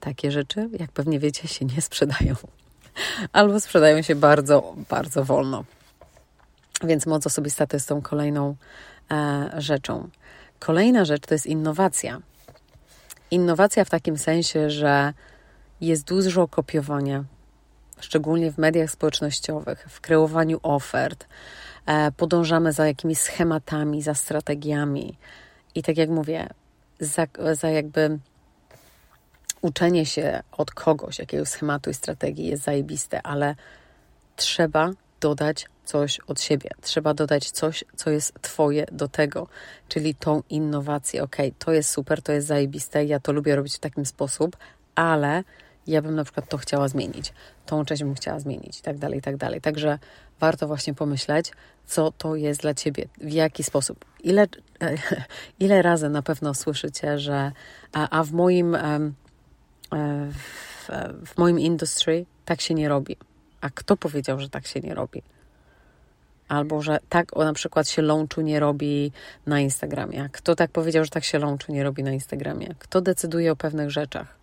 takie 0.00 0.30
rzeczy, 0.30 0.68
jak 0.78 0.92
pewnie 0.92 1.18
wiecie, 1.18 1.48
się 1.48 1.64
nie 1.64 1.82
sprzedają. 1.82 2.34
Albo 3.32 3.60
sprzedają 3.60 4.02
się 4.02 4.14
bardzo, 4.14 4.74
bardzo 4.90 5.24
wolno. 5.24 5.64
Więc 6.84 7.06
moc 7.06 7.26
osobista 7.26 7.66
to 7.66 7.76
jest 7.76 7.88
tą 7.88 8.02
kolejną 8.02 8.56
e, 9.10 9.50
rzeczą. 9.56 10.08
Kolejna 10.58 11.04
rzecz 11.04 11.22
to 11.26 11.34
jest 11.34 11.46
innowacja. 11.46 12.20
Innowacja 13.30 13.84
w 13.84 13.90
takim 13.90 14.18
sensie, 14.18 14.70
że 14.70 15.12
jest 15.80 16.04
dużo 16.04 16.48
kopiowania, 16.48 17.24
szczególnie 18.00 18.52
w 18.52 18.58
mediach 18.58 18.90
społecznościowych, 18.90 19.86
w 19.88 20.00
kreowaniu 20.00 20.60
ofert. 20.62 21.26
E, 21.86 22.12
podążamy 22.12 22.72
za 22.72 22.86
jakimiś 22.86 23.18
schematami, 23.18 24.02
za 24.02 24.14
strategiami. 24.14 25.18
I 25.74 25.82
tak 25.82 25.96
jak 25.96 26.10
mówię, 26.10 26.48
za, 27.00 27.26
za 27.52 27.70
jakby 27.70 28.18
uczenie 29.62 30.06
się 30.06 30.42
od 30.52 30.70
kogoś 30.70 31.18
jakiegoś 31.18 31.48
schematu 31.48 31.90
i 31.90 31.94
strategii 31.94 32.46
jest 32.46 32.62
zajebiste, 32.62 33.22
ale 33.22 33.54
trzeba 34.36 34.90
dodać 35.20 35.66
coś 35.88 36.20
od 36.20 36.40
siebie. 36.40 36.70
Trzeba 36.80 37.14
dodać 37.14 37.50
coś, 37.50 37.84
co 37.96 38.10
jest 38.10 38.42
Twoje 38.42 38.86
do 38.92 39.08
tego, 39.08 39.48
czyli 39.88 40.14
tą 40.14 40.42
innowację. 40.50 41.22
Ok, 41.22 41.36
to 41.58 41.72
jest 41.72 41.90
super, 41.90 42.22
to 42.22 42.32
jest 42.32 42.46
zajebiste, 42.46 43.04
ja 43.04 43.20
to 43.20 43.32
lubię 43.32 43.56
robić 43.56 43.76
w 43.76 43.78
takim 43.78 44.06
sposób, 44.06 44.56
ale 44.94 45.44
ja 45.86 46.02
bym 46.02 46.14
na 46.14 46.24
przykład 46.24 46.48
to 46.48 46.58
chciała 46.58 46.88
zmienić, 46.88 47.32
tą 47.66 47.84
część 47.84 48.02
bym 48.02 48.14
chciała 48.14 48.40
zmienić 48.40 48.78
i 48.78 48.82
tak 48.82 48.98
dalej, 48.98 49.18
i 49.18 49.22
tak 49.22 49.36
dalej. 49.36 49.60
Także 49.60 49.98
warto 50.40 50.66
właśnie 50.66 50.94
pomyśleć, 50.94 51.52
co 51.86 52.12
to 52.12 52.36
jest 52.36 52.60
dla 52.60 52.74
Ciebie, 52.74 53.08
w 53.20 53.32
jaki 53.32 53.64
sposób. 53.64 54.04
Ile, 54.22 54.46
ile 55.60 55.82
razy 55.82 56.08
na 56.08 56.22
pewno 56.22 56.54
słyszycie, 56.54 57.18
że 57.18 57.52
a, 57.92 58.18
a 58.18 58.24
w 58.24 58.32
moim 58.32 58.76
w, 60.32 60.88
w 61.26 61.38
moim 61.38 61.58
industry 61.60 62.26
tak 62.44 62.60
się 62.60 62.74
nie 62.74 62.88
robi. 62.88 63.16
A 63.60 63.70
kto 63.70 63.96
powiedział, 63.96 64.40
że 64.40 64.48
tak 64.48 64.66
się 64.66 64.80
nie 64.80 64.94
robi? 64.94 65.22
Albo 66.48 66.82
że 66.82 66.98
tak 67.08 67.36
o, 67.36 67.44
na 67.44 67.52
przykład 67.52 67.88
się 67.88 68.02
launchu 68.02 68.40
nie 68.40 68.60
robi 68.60 69.12
na 69.46 69.60
Instagramie. 69.60 70.28
Kto 70.32 70.54
tak 70.54 70.70
powiedział, 70.70 71.04
że 71.04 71.10
tak 71.10 71.24
się 71.24 71.38
launchu 71.38 71.72
nie 71.72 71.84
robi 71.84 72.02
na 72.02 72.12
Instagramie? 72.12 72.74
Kto 72.78 73.00
decyduje 73.00 73.52
o 73.52 73.56
pewnych 73.56 73.90
rzeczach? 73.90 74.36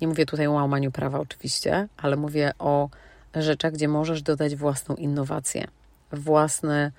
Nie 0.00 0.08
mówię 0.08 0.26
tutaj 0.26 0.46
o 0.46 0.52
łamaniu 0.52 0.90
prawa 0.90 1.18
oczywiście, 1.18 1.88
ale 1.96 2.16
mówię 2.16 2.52
o 2.58 2.88
rzeczach, 3.34 3.72
gdzie 3.72 3.88
możesz 3.88 4.22
dodać 4.22 4.56
własną 4.56 4.94
innowację, 4.94 5.66
własny 6.12 6.92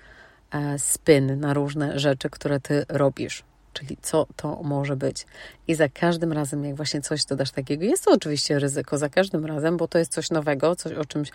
e, 0.50 0.78
spin 0.78 1.40
na 1.40 1.54
różne 1.54 1.98
rzeczy, 1.98 2.30
które 2.30 2.60
ty 2.60 2.84
robisz 2.88 3.44
czyli 3.74 3.96
co 4.02 4.26
to 4.36 4.62
może 4.62 4.96
być. 4.96 5.26
I 5.68 5.74
za 5.74 5.88
każdym 5.88 6.32
razem, 6.32 6.64
jak 6.64 6.74
właśnie 6.74 7.00
coś 7.00 7.24
dodasz 7.24 7.50
takiego, 7.50 7.84
jest 7.84 8.04
to 8.04 8.10
oczywiście 8.10 8.58
ryzyko 8.58 8.98
za 8.98 9.08
każdym 9.08 9.46
razem, 9.46 9.76
bo 9.76 9.88
to 9.88 9.98
jest 9.98 10.12
coś 10.12 10.30
nowego, 10.30 10.76
coś 10.76 10.92
o 10.92 11.04
czymś. 11.04 11.30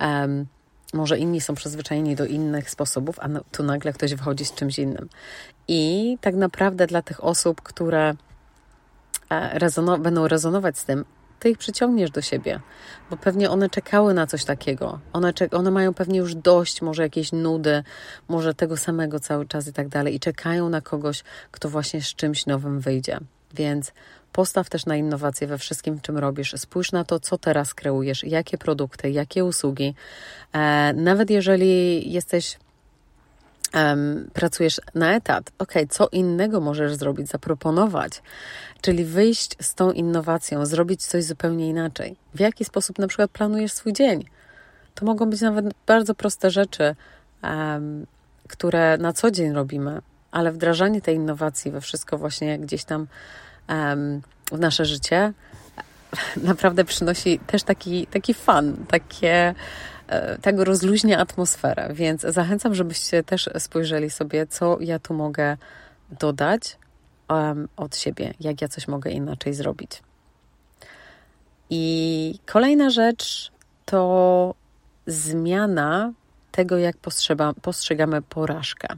Um, 0.00 0.46
może 0.92 1.18
inni 1.18 1.40
są 1.40 1.54
przyzwyczajeni 1.54 2.16
do 2.16 2.26
innych 2.26 2.70
sposobów, 2.70 3.20
a 3.20 3.28
tu 3.52 3.62
nagle 3.62 3.92
ktoś 3.92 4.14
wychodzi 4.14 4.44
z 4.44 4.54
czymś 4.54 4.78
innym. 4.78 5.08
I 5.68 6.18
tak 6.20 6.34
naprawdę 6.34 6.86
dla 6.86 7.02
tych 7.02 7.24
osób, 7.24 7.62
które 7.62 8.14
e, 9.30 9.58
rezono 9.58 9.98
będą 9.98 10.28
rezonować 10.28 10.78
z 10.78 10.84
tym, 10.84 11.04
ty 11.42 11.50
ich 11.50 11.58
przyciągniesz 11.58 12.10
do 12.10 12.22
siebie, 12.22 12.60
bo 13.10 13.16
pewnie 13.16 13.50
one 13.50 13.70
czekały 13.70 14.14
na 14.14 14.26
coś 14.26 14.44
takiego. 14.44 14.98
One, 15.12 15.32
one 15.52 15.70
mają 15.70 15.94
pewnie 15.94 16.18
już 16.18 16.34
dość, 16.34 16.82
może 16.82 17.02
jakieś 17.02 17.32
nudy, 17.32 17.82
może 18.28 18.54
tego 18.54 18.76
samego 18.76 19.20
cały 19.20 19.46
czas 19.46 19.68
i 19.68 19.72
tak 19.72 19.88
dalej, 19.88 20.14
i 20.14 20.20
czekają 20.20 20.68
na 20.68 20.80
kogoś, 20.80 21.24
kto 21.50 21.68
właśnie 21.68 22.02
z 22.02 22.14
czymś 22.14 22.46
nowym 22.46 22.80
wyjdzie. 22.80 23.18
Więc 23.54 23.92
postaw 24.32 24.70
też 24.70 24.86
na 24.86 24.96
innowacje 24.96 25.46
we 25.46 25.58
wszystkim, 25.58 26.00
czym 26.00 26.18
robisz. 26.18 26.54
Spójrz 26.56 26.92
na 26.92 27.04
to, 27.04 27.20
co 27.20 27.38
teraz 27.38 27.74
kreujesz, 27.74 28.24
jakie 28.24 28.58
produkty, 28.58 29.10
jakie 29.10 29.44
usługi. 29.44 29.94
E, 30.52 30.92
nawet 30.92 31.30
jeżeli 31.30 32.12
jesteś 32.12 32.58
pracujesz 34.32 34.80
na 34.94 35.14
etat, 35.14 35.52
ok, 35.58 35.72
co 35.90 36.08
innego 36.08 36.60
możesz 36.60 36.94
zrobić, 36.94 37.28
zaproponować, 37.28 38.22
czyli 38.80 39.04
wyjść 39.04 39.56
z 39.60 39.74
tą 39.74 39.92
innowacją, 39.92 40.66
zrobić 40.66 41.04
coś 41.04 41.24
zupełnie 41.24 41.68
inaczej. 41.68 42.16
W 42.34 42.40
jaki 42.40 42.64
sposób 42.64 42.98
na 42.98 43.08
przykład 43.08 43.30
planujesz 43.30 43.72
swój 43.72 43.92
dzień? 43.92 44.24
To 44.94 45.06
mogą 45.06 45.30
być 45.30 45.40
nawet 45.40 45.66
bardzo 45.86 46.14
proste 46.14 46.50
rzeczy, 46.50 46.94
które 48.48 48.98
na 48.98 49.12
co 49.12 49.30
dzień 49.30 49.52
robimy, 49.52 50.00
ale 50.30 50.52
wdrażanie 50.52 51.00
tej 51.00 51.16
innowacji 51.16 51.70
we 51.70 51.80
wszystko 51.80 52.18
właśnie 52.18 52.58
gdzieś 52.58 52.84
tam 52.84 53.06
w 54.52 54.58
nasze 54.58 54.84
życie 54.84 55.32
naprawdę 56.50 56.84
przynosi 56.84 57.38
też 57.46 57.62
taki, 57.62 58.06
taki 58.06 58.34
fan, 58.34 58.76
takie 58.88 59.54
E, 60.12 60.38
tego 60.38 60.64
rozluźnia 60.64 61.18
atmosferę, 61.18 61.88
więc 61.94 62.20
zachęcam, 62.20 62.74
żebyście 62.74 63.22
też 63.22 63.50
spojrzeli 63.58 64.10
sobie, 64.10 64.46
co 64.46 64.76
ja 64.80 64.98
tu 64.98 65.14
mogę 65.14 65.56
dodać 66.20 66.78
um, 67.28 67.68
od 67.76 67.96
siebie, 67.96 68.34
jak 68.40 68.62
ja 68.62 68.68
coś 68.68 68.88
mogę 68.88 69.10
inaczej 69.10 69.54
zrobić. 69.54 70.02
I 71.70 72.38
kolejna 72.46 72.90
rzecz 72.90 73.52
to 73.84 74.54
zmiana 75.06 76.12
tego, 76.50 76.78
jak 76.78 76.96
postrzegamy 77.62 78.22
porażkę. 78.22 78.88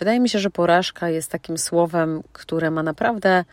Wydaje 0.00 0.20
mi 0.20 0.28
się, 0.28 0.38
że 0.38 0.50
porażka 0.50 1.08
jest 1.08 1.30
takim 1.30 1.58
słowem, 1.58 2.22
które 2.32 2.70
ma 2.70 2.82
naprawdę 2.82 3.44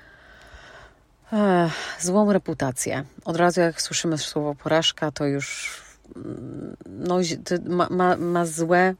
eh, 1.34 1.72
złą 2.00 2.34
reputację. 2.34 3.04
Od 3.25 3.36
razu, 3.36 3.62
jak 3.62 3.82
słyszymy 3.82 4.18
słowo 4.18 4.56
porażka, 4.56 5.12
to 5.12 5.25
już 5.25 5.77
no, 6.86 7.20
ma, 7.66 7.88
ma, 7.89 8.18
ma 8.18 8.46
złe 8.46 8.96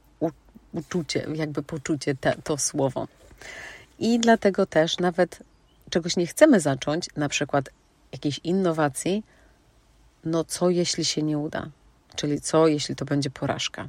uczucie, 0.72 1.26
jakby 1.34 1.62
poczucie 1.62 2.14
te, 2.14 2.36
to 2.44 2.58
słowo. 2.58 3.08
I 3.98 4.18
dlatego 4.18 4.66
też 4.66 4.98
nawet 4.98 5.42
czegoś 5.90 6.16
nie 6.16 6.26
chcemy 6.26 6.60
zacząć, 6.60 7.06
na 7.16 7.28
przykład 7.28 7.70
jakiejś 8.12 8.40
innowacji, 8.44 9.24
no 10.24 10.44
co 10.44 10.70
jeśli 10.70 11.04
się 11.04 11.22
nie 11.22 11.38
uda? 11.38 11.68
Czyli 12.16 12.40
co 12.40 12.66
jeśli 12.66 12.96
to 12.96 13.04
będzie 13.04 13.30
porażka? 13.30 13.88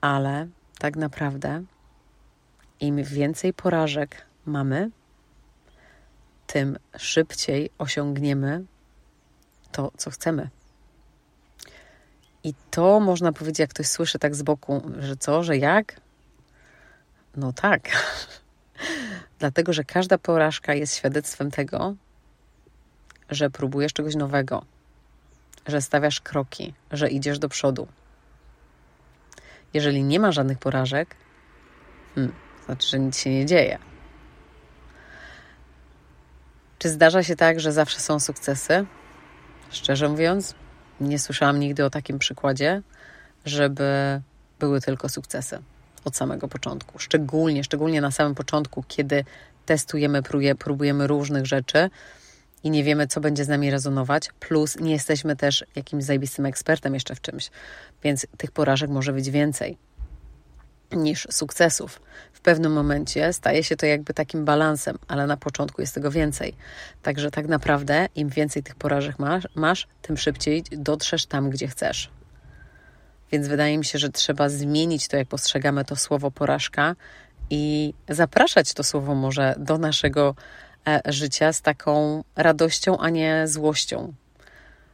Ale 0.00 0.48
tak 0.78 0.96
naprawdę 0.96 1.62
im 2.80 3.04
więcej 3.04 3.52
porażek 3.52 4.26
mamy, 4.46 4.90
tym 6.46 6.78
szybciej 6.96 7.70
osiągniemy 7.78 8.64
to, 9.72 9.92
co 9.96 10.10
chcemy. 10.10 10.48
I 12.44 12.54
to 12.70 13.00
można 13.00 13.32
powiedzieć, 13.32 13.58
jak 13.58 13.70
ktoś 13.70 13.86
słyszy 13.86 14.18
tak 14.18 14.34
z 14.34 14.42
boku, 14.42 14.82
że 14.98 15.16
co, 15.16 15.42
że 15.42 15.56
jak? 15.56 16.00
No 17.36 17.52
tak. 17.52 17.88
Dlatego, 19.38 19.72
że 19.72 19.84
każda 19.84 20.18
porażka 20.18 20.74
jest 20.74 20.96
świadectwem 20.96 21.50
tego, 21.50 21.94
że 23.30 23.50
próbujesz 23.50 23.92
czegoś 23.92 24.14
nowego, 24.14 24.64
że 25.66 25.82
stawiasz 25.82 26.20
kroki, 26.20 26.74
że 26.90 27.08
idziesz 27.08 27.38
do 27.38 27.48
przodu. 27.48 27.88
Jeżeli 29.74 30.04
nie 30.04 30.20
ma 30.20 30.32
żadnych 30.32 30.58
porażek, 30.58 31.16
hmm, 32.14 32.34
znaczy, 32.66 32.88
że 32.88 32.98
nic 32.98 33.18
się 33.18 33.30
nie 33.30 33.46
dzieje. 33.46 33.78
Czy 36.78 36.88
zdarza 36.88 37.22
się 37.22 37.36
tak, 37.36 37.60
że 37.60 37.72
zawsze 37.72 38.00
są 38.00 38.20
sukcesy? 38.20 38.86
Szczerze 39.70 40.08
mówiąc, 40.08 40.54
nie 41.00 41.18
słyszałam 41.18 41.60
nigdy 41.60 41.84
o 41.84 41.90
takim 41.90 42.18
przykładzie, 42.18 42.82
żeby 43.44 44.20
były 44.60 44.80
tylko 44.80 45.08
sukcesy 45.08 45.58
od 46.04 46.16
samego 46.16 46.48
początku. 46.48 46.98
Szczególnie, 46.98 47.64
szczególnie 47.64 48.00
na 48.00 48.10
samym 48.10 48.34
początku, 48.34 48.84
kiedy 48.88 49.24
testujemy, 49.66 50.22
próbujemy 50.58 51.06
różnych 51.06 51.46
rzeczy 51.46 51.90
i 52.64 52.70
nie 52.70 52.84
wiemy, 52.84 53.06
co 53.06 53.20
będzie 53.20 53.44
z 53.44 53.48
nami 53.48 53.70
rezonować, 53.70 54.28
plus 54.40 54.80
nie 54.80 54.92
jesteśmy 54.92 55.36
też 55.36 55.64
jakimś 55.76 56.04
zajebistym 56.04 56.46
ekspertem 56.46 56.94
jeszcze 56.94 57.14
w 57.14 57.20
czymś, 57.20 57.50
więc 58.02 58.26
tych 58.36 58.50
porażek 58.50 58.90
może 58.90 59.12
być 59.12 59.30
więcej 59.30 59.78
niż 60.92 61.26
sukcesów. 61.30 62.00
W 62.32 62.40
pewnym 62.40 62.72
momencie 62.72 63.32
staje 63.32 63.64
się 63.64 63.76
to 63.76 63.86
jakby 63.86 64.14
takim 64.14 64.44
balansem, 64.44 64.98
ale 65.08 65.26
na 65.26 65.36
początku 65.36 65.80
jest 65.80 65.94
tego 65.94 66.10
więcej. 66.10 66.54
Także 67.02 67.30
tak 67.30 67.48
naprawdę 67.48 68.08
im 68.14 68.28
więcej 68.28 68.62
tych 68.62 68.74
porażek 68.74 69.18
masz, 69.18 69.48
masz 69.54 69.86
tym 70.02 70.16
szybciej 70.16 70.64
dotrzesz 70.72 71.26
tam, 71.26 71.50
gdzie 71.50 71.68
chcesz. 71.68 72.10
Więc 73.32 73.48
wydaje 73.48 73.78
mi 73.78 73.84
się, 73.84 73.98
że 73.98 74.08
trzeba 74.08 74.48
zmienić 74.48 75.08
to, 75.08 75.16
jak 75.16 75.28
postrzegamy 75.28 75.84
to 75.84 75.96
słowo 75.96 76.30
porażka 76.30 76.96
i 77.50 77.94
zapraszać 78.08 78.74
to 78.74 78.84
słowo 78.84 79.14
może 79.14 79.54
do 79.58 79.78
naszego 79.78 80.34
życia 81.04 81.52
z 81.52 81.62
taką 81.62 82.24
radością, 82.36 82.98
a 82.98 83.10
nie 83.10 83.42
złością, 83.48 84.12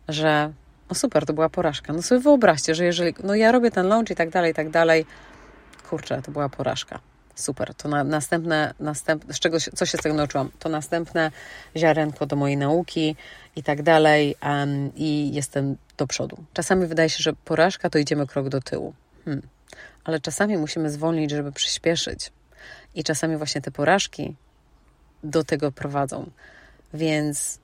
że 0.09 0.53
no 0.91 0.95
super, 0.95 1.27
to 1.27 1.33
była 1.33 1.49
porażka. 1.49 1.93
No 1.93 2.03
sobie 2.03 2.21
wyobraźcie, 2.21 2.75
że 2.75 2.85
jeżeli, 2.85 3.15
no 3.25 3.35
ja 3.35 3.53
robię 3.53 3.71
ten 3.71 3.87
launch 3.87 4.11
i 4.11 4.15
tak 4.15 4.31
dalej, 4.31 4.53
i 4.53 4.55
tak 4.55 4.71
dalej, 4.71 5.07
kurczę, 5.89 6.23
to 6.23 6.33
była 6.33 6.49
porażka. 6.49 7.01
Super, 7.35 7.75
to 7.75 7.89
na, 7.89 8.05
następne, 8.05 8.75
następne, 8.81 9.35
z 9.35 9.41
czego, 9.41 9.59
co 9.61 9.87
się 9.87 9.99
z 9.99 10.01
tego 10.01 10.15
nauczyłam, 10.15 10.51
to 10.59 10.69
następne 10.69 11.31
ziarenko 11.77 12.27
do 12.27 12.37
mojej 12.37 12.57
nauki 12.57 13.17
i 13.57 13.63
tak 13.63 13.83
dalej 13.83 14.37
um, 14.43 14.93
i 14.97 15.35
jestem 15.35 15.77
do 15.97 16.07
przodu. 16.07 16.37
Czasami 16.53 16.87
wydaje 16.87 17.11
się, 17.11 17.23
że 17.23 17.33
porażka 17.33 17.91
to 17.91 17.99
idziemy 17.99 18.27
krok 18.27 18.49
do 18.49 18.61
tyłu, 18.61 18.95
hmm. 19.25 19.43
ale 20.05 20.21
czasami 20.21 20.57
musimy 20.57 20.91
zwolnić, 20.91 21.31
żeby 21.31 21.53
przyspieszyć 21.53 22.33
i 22.95 23.05
czasami 23.05 23.37
właśnie 23.37 23.61
te 23.61 23.71
porażki 23.71 24.35
do 25.25 25.45
tego 25.45 25.73
prowadzą, 25.73 26.31
więc 26.95 27.59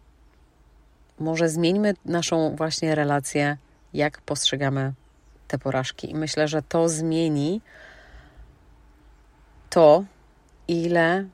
może 1.19 1.49
zmieńmy 1.49 1.95
naszą 2.05 2.57
właśnie 2.57 2.95
relację, 2.95 3.57
jak 3.95 4.21
postrzegamy 4.21 4.93
te 5.49 5.59
porażki. 5.59 6.11
I 6.11 6.15
myślę, 6.15 6.49
że 6.49 6.63
to 6.63 6.89
zmieni 6.89 7.61
to, 9.71 10.05
ile 10.69 11.25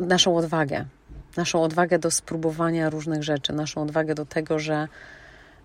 naszą 0.00 0.36
odwagę, 0.36 0.84
naszą 1.36 1.62
odwagę 1.62 1.98
do 1.98 2.10
spróbowania 2.10 2.90
różnych 2.90 3.22
rzeczy, 3.22 3.52
naszą 3.52 3.82
odwagę 3.82 4.14
do 4.14 4.26
tego, 4.26 4.58
że 4.58 4.88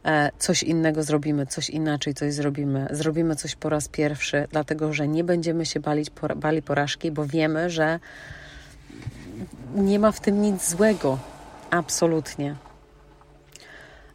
e, 0.03 0.31
coś 0.39 0.63
innego 0.63 1.03
zrobimy, 1.03 1.45
coś 1.45 1.69
inaczej 1.69 2.13
coś 2.13 2.33
zrobimy, 2.33 2.87
zrobimy 2.91 3.35
coś 3.35 3.55
po 3.55 3.69
raz 3.69 3.87
pierwszy, 3.87 4.47
dlatego 4.51 4.93
że 4.93 5.07
nie 5.07 5.23
będziemy 5.23 5.65
się 5.65 5.79
bali, 5.79 6.05
bali 6.35 6.61
porażki, 6.61 7.11
bo 7.11 7.25
wiemy, 7.25 7.69
że 7.69 7.99
nie 9.75 9.99
ma 9.99 10.11
w 10.11 10.19
tym 10.19 10.41
nic 10.41 10.69
złego. 10.69 11.17
Absolutnie. 11.69 12.55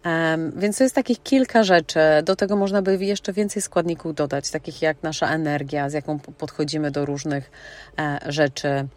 Um, 0.05 0.53
więc 0.57 0.81
jest 0.81 0.95
takich 0.95 1.23
kilka 1.23 1.62
rzeczy. 1.62 2.00
Do 2.25 2.37
tego 2.37 2.57
można 2.57 2.83
by 2.83 3.05
jeszcze 3.05 3.33
więcej 3.33 3.62
składników 3.62 4.15
dodać, 4.15 4.50
takich 4.50 4.83
jak 4.83 5.03
nasza 5.03 5.29
energia, 5.31 5.91
z 5.91 5.93
jaką 5.93 6.19
podchodzimy 6.19 6.91
do 6.91 7.07
różnych 7.07 7.50
e, 7.99 8.19
rzeczy 8.27 8.89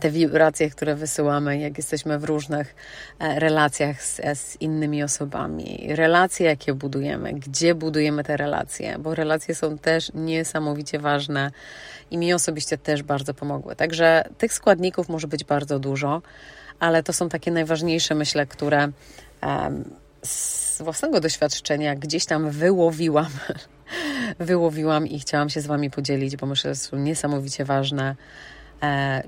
te 0.00 0.10
wibracje, 0.10 0.70
które 0.70 0.94
wysyłamy, 0.94 1.58
jak 1.58 1.78
jesteśmy 1.78 2.18
w 2.18 2.24
różnych 2.24 2.74
e, 3.18 3.40
relacjach 3.40 4.02
z, 4.02 4.20
z, 4.38 4.60
innymi 4.60 5.02
osobami, 5.02 5.88
relacje, 5.90 6.46
jakie 6.46 6.74
budujemy, 6.74 7.32
gdzie 7.32 7.74
budujemy 7.74 8.24
te 8.24 8.36
relacje, 8.36 8.98
bo 8.98 9.14
relacje 9.14 9.54
są 9.54 9.78
też 9.78 10.10
niesamowicie 10.14 10.98
ważne 10.98 11.50
i 12.10 12.18
mi 12.18 12.34
osobiście 12.34 12.78
też 12.78 13.02
bardzo 13.02 13.34
pomogły. 13.34 13.76
Także 13.76 14.24
tych 14.38 14.52
składników 14.52 15.08
może 15.08 15.28
być 15.28 15.44
bardzo 15.44 15.78
dużo, 15.78 16.22
ale 16.80 17.02
to 17.02 17.12
są 17.12 17.28
takie 17.28 17.50
najważniejsze, 17.50 18.14
myślę, 18.14 18.46
które 18.46 18.88
z 20.22 20.82
własnego 20.82 21.20
doświadczenia 21.20 21.96
gdzieś 21.96 22.24
tam 22.24 22.50
wyłowiłam, 22.50 23.30
wyłowiłam 24.38 25.06
i 25.06 25.20
chciałam 25.20 25.50
się 25.50 25.60
z 25.60 25.66
Wami 25.66 25.90
podzielić, 25.90 26.36
bo 26.36 26.46
myślę, 26.46 26.74
że 26.74 26.80
są 26.80 26.96
niesamowicie 26.96 27.64
ważne, 27.64 28.10
e, 28.10 28.16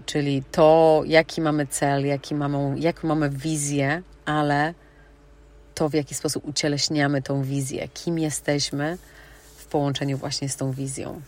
czyli 0.06 0.42
to, 0.52 1.02
jaki 1.06 1.40
mamy 1.40 1.66
cel, 1.66 2.06
jaki 2.06 2.35
mamy, 2.35 2.80
jak 2.80 3.04
mamy 3.04 3.30
wizję, 3.30 4.02
ale 4.25 4.75
to, 5.75 5.88
w 5.88 5.94
jaki 5.94 6.14
sposób 6.14 6.49
ucieleśniamy 6.49 7.23
tą 7.23 7.42
wizję, 7.42 7.88
kim 7.88 8.18
jesteśmy 8.18 8.99
w 9.56 9.66
połączeniu 9.66 10.18
właśnie 10.18 10.49
z 10.49 10.56
tą 10.56 10.73
wizją. 10.73 11.21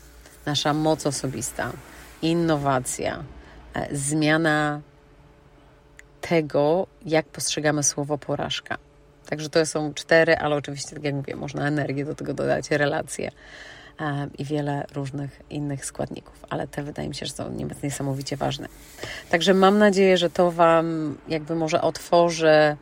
Nasza 0.47 0.75
moc 0.75 1.07
osobista, 1.07 1.73
innowacja, 2.23 3.25
e, 3.75 3.97
zmiana 3.97 4.81
tego, 6.21 6.87
jak 7.07 7.27
postrzegamy 7.27 7.83
słowo 7.83 8.19
porażka. 8.19 8.79
Także 9.27 9.49
to 9.49 9.67
są 9.67 9.95
cztery, 9.95 10.37
ale 10.37 10.57
oczywiście, 10.57 10.95
tak 10.95 11.05
jak 11.05 11.15
mówię, 11.15 11.37
można 11.37 11.69
energię 11.69 12.05
do 12.05 12.15
tego 12.15 12.35
dodać, 12.35 12.71
relacje 12.71 13.31
i 14.39 14.45
wiele 14.45 14.87
różnych 14.95 15.41
innych 15.51 15.85
składników, 15.85 16.45
ale 16.51 16.69
te 16.69 16.83
wydaje 16.83 17.09
mi 17.09 17.15
się, 17.15 17.27
że 17.27 17.33
są 17.33 17.67
niesamowicie 17.83 18.37
ważne. 18.37 18.69
Także 19.31 19.55
mam 19.55 19.79
nadzieję, 19.79 20.19
że 20.19 20.31
to 20.31 20.51
Wam 20.51 21.19
jakby 21.29 21.55
może 21.55 21.83
otworzy 21.83 22.77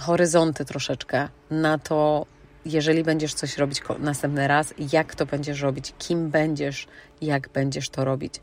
horyzonty 0.00 0.64
troszeczkę 0.64 1.28
na 1.50 1.78
to, 1.78 2.26
jeżeli 2.64 3.04
będziesz 3.04 3.34
coś 3.34 3.58
robić 3.58 3.82
następny 3.98 4.48
raz, 4.48 4.74
jak 4.92 5.14
to 5.14 5.26
będziesz 5.26 5.60
robić, 5.60 5.94
kim 5.98 6.30
będziesz, 6.30 6.86
jak 7.20 7.48
będziesz 7.48 7.88
to 7.88 8.04
robić. 8.04 8.34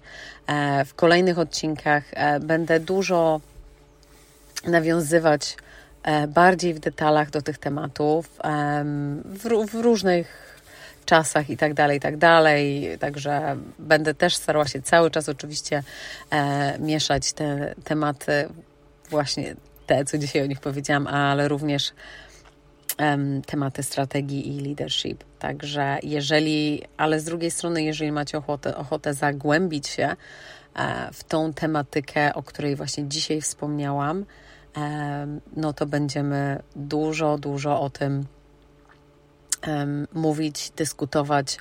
E, 0.48 0.86
w 0.86 0.94
kolejnych 0.94 1.40
odcinkach 1.40 2.04
e, 2.14 2.40
będę 2.40 2.80
dużo 2.80 3.42
nawiązywać 4.68 5.58
e, 6.04 6.28
bardziej 6.28 6.74
w 6.74 6.80
detalach 6.80 7.30
do 7.30 7.42
tych 7.42 7.58
tematów 7.58 8.30
w 9.66 9.76
różnych 9.82 10.55
czasach 11.06 11.50
i 11.50 11.58
tak 11.58 11.74
dalej, 11.74 11.98
i 11.98 12.00
tak 12.00 12.18
dalej. 12.18 12.90
Także 13.00 13.58
będę 13.80 14.14
też 14.14 14.36
starała 14.36 14.68
się 14.68 14.82
cały 14.82 15.12
czas 15.12 15.30
oczywiście 15.30 15.84
e, 16.30 16.80
mieszać 16.80 17.34
te 17.34 17.76
tematy, 17.84 18.50
właśnie 19.10 19.56
te, 19.88 20.06
co 20.06 20.18
dzisiaj 20.18 20.42
o 20.42 20.46
nich 20.46 20.60
powiedziałam, 20.60 21.08
ale 21.08 21.48
również 21.48 21.94
tematy 23.46 23.84
strategii 23.84 24.58
i 24.58 24.60
leadership. 24.60 25.24
Także 25.40 25.98
jeżeli, 26.04 26.82
ale 26.98 27.20
z 27.20 27.24
drugiej 27.24 27.52
strony, 27.52 27.84
jeżeli 27.84 28.12
macie 28.12 28.38
ochotę, 28.38 28.78
ochotę 28.78 29.14
zagłębić 29.14 29.88
się 29.88 30.16
e, 30.76 31.10
w 31.14 31.24
tą 31.24 31.54
tematykę, 31.54 32.34
o 32.34 32.44
której 32.44 32.76
właśnie 32.76 33.08
dzisiaj 33.08 33.42
wspomniałam, 33.42 34.26
no 35.56 35.74
to 35.74 35.86
będziemy 35.86 36.64
dużo, 36.76 37.38
dużo 37.38 37.82
o 37.82 37.90
tym 37.90 38.26
mówić, 40.14 40.72
dyskutować 40.76 41.58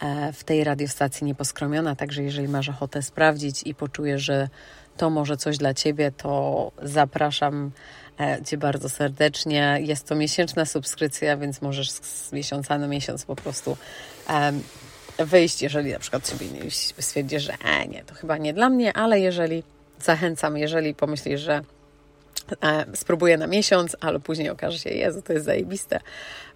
e, 0.00 0.32
w 0.32 0.44
tej 0.44 0.64
radiostacji 0.64 1.24
Nieposkromiona. 1.24 1.96
Także 1.96 2.22
jeżeli 2.22 2.48
masz 2.48 2.68
ochotę 2.68 3.02
sprawdzić 3.02 3.62
i 3.62 3.74
poczujesz, 3.74 4.22
że 4.22 4.48
to 4.96 5.10
może 5.10 5.36
coś 5.36 5.58
dla 5.58 5.74
Ciebie, 5.74 6.12
to 6.16 6.72
zapraszam 6.82 7.70
e, 8.20 8.38
Cię 8.44 8.56
bardzo 8.56 8.88
serdecznie. 8.88 9.78
Jest 9.80 10.08
to 10.08 10.14
miesięczna 10.14 10.64
subskrypcja, 10.64 11.36
więc 11.36 11.62
możesz 11.62 11.90
z 11.90 12.32
miesiąca 12.32 12.78
na 12.78 12.88
miesiąc 12.88 13.24
po 13.24 13.36
prostu 13.36 13.76
wyjść, 15.18 15.62
jeżeli 15.62 15.92
na 15.92 15.98
przykład 15.98 16.26
sobie 16.26 16.46
stwierdzisz, 17.00 17.42
że 17.42 17.52
e, 17.64 17.86
nie, 17.88 18.04
to 18.04 18.14
chyba 18.14 18.36
nie 18.36 18.54
dla 18.54 18.68
mnie, 18.68 18.92
ale 18.92 19.20
jeżeli 19.20 19.62
zachęcam, 20.00 20.56
jeżeli 20.56 20.94
pomyślisz, 20.94 21.40
że 21.40 21.62
E, 22.62 22.84
spróbuję 22.94 23.36
na 23.38 23.46
miesiąc, 23.46 23.96
ale 24.00 24.20
później 24.20 24.50
okaże 24.50 24.78
się, 24.78 24.90
Jezu, 24.90 25.22
to 25.22 25.32
jest 25.32 25.44
zajebiste, 25.44 26.00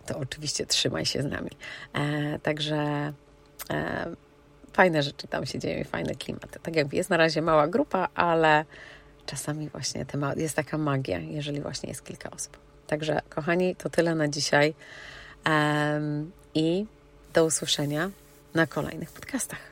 to 0.06 0.18
oczywiście 0.18 0.66
trzymaj 0.66 1.06
się 1.06 1.22
z 1.22 1.26
nami. 1.26 1.50
E, 1.92 2.38
także 2.38 3.12
e, 3.70 4.06
fajne 4.72 5.02
rzeczy 5.02 5.28
tam 5.28 5.46
się 5.46 5.58
dzieją 5.58 5.80
i 5.80 5.84
fajne 5.84 6.14
klimaty. 6.14 6.58
Tak 6.62 6.76
jakby 6.76 6.96
jest 6.96 7.10
na 7.10 7.16
razie 7.16 7.42
mała 7.42 7.68
grupa, 7.68 8.08
ale 8.14 8.64
czasami 9.26 9.68
właśnie 9.68 10.06
jest 10.36 10.56
taka 10.56 10.78
magia, 10.78 11.18
jeżeli 11.18 11.60
właśnie 11.60 11.88
jest 11.88 12.04
kilka 12.04 12.30
osób. 12.30 12.58
Także 12.86 13.20
kochani, 13.28 13.76
to 13.76 13.90
tyle 13.90 14.14
na 14.14 14.28
dzisiaj 14.28 14.74
i 16.54 16.86
do 17.34 17.44
usłyszenia 17.44 18.10
na 18.54 18.66
kolejnych 18.66 19.12
podcastach. 19.12 19.69